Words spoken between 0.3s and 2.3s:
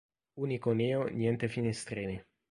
Unico neo, niente finestrini.